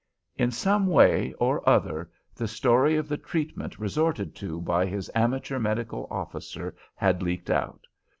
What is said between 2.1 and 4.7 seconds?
the story of the treatment resorted to